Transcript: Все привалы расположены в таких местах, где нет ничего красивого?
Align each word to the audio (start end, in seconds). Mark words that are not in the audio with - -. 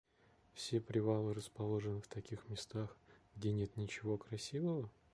Все 0.55 0.81
привалы 0.81 1.35
расположены 1.35 2.01
в 2.01 2.07
таких 2.07 2.49
местах, 2.49 2.97
где 3.35 3.51
нет 3.51 3.77
ничего 3.77 4.17
красивого? 4.17 4.89